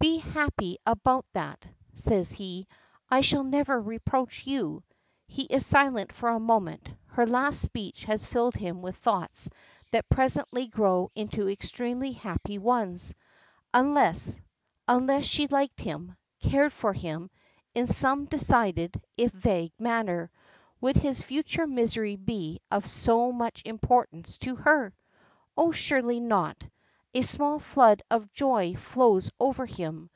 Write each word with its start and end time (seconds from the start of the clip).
"Be 0.00 0.18
happy 0.18 0.78
about 0.84 1.26
that," 1.32 1.64
says 1.94 2.32
he: 2.32 2.66
"I 3.08 3.20
shall 3.20 3.44
never 3.44 3.80
reproach 3.80 4.44
you." 4.48 4.82
He 5.28 5.42
is 5.44 5.64
silent 5.64 6.12
for 6.12 6.28
a 6.30 6.40
moment; 6.40 6.88
her 7.06 7.24
last 7.24 7.60
speech 7.60 8.02
has 8.06 8.26
filled 8.26 8.56
him 8.56 8.82
with 8.82 8.96
thoughts 8.96 9.48
that 9.92 10.08
presently 10.08 10.66
grow 10.66 11.12
into 11.14 11.48
extremely 11.48 12.10
happy 12.10 12.58
ones: 12.58 13.14
unless 13.72 14.40
unless 14.88 15.24
she 15.24 15.46
liked 15.46 15.78
him 15.80 16.16
cared 16.40 16.72
for 16.72 16.92
him, 16.92 17.30
in 17.72 17.86
some 17.86 18.24
decided, 18.24 19.00
if 19.16 19.30
vague 19.30 19.72
manner, 19.78 20.32
would 20.80 20.96
his 20.96 21.22
future 21.22 21.66
misery 21.68 22.16
be 22.16 22.60
of 22.72 22.88
so 22.88 23.30
much 23.30 23.62
importance 23.64 24.36
to 24.38 24.56
her? 24.56 24.92
Oh! 25.56 25.70
surely 25.70 26.18
not! 26.18 26.60
A 27.14 27.20
small 27.20 27.58
flood 27.58 28.00
of 28.10 28.32
joy 28.32 28.74
flows 28.74 29.30
over 29.38 29.66
him. 29.66 30.08